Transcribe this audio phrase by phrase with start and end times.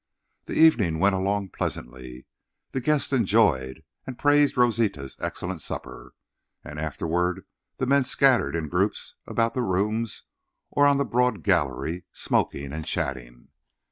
[0.45, 2.25] The evening went along pleasantly.
[2.71, 6.15] The guests enjoyed and praised Rosita's excellent supper,
[6.63, 7.45] and afterward
[7.77, 10.23] the men scattered in groups about the rooms
[10.71, 13.49] or on the broad "gallery," smoking and chatting.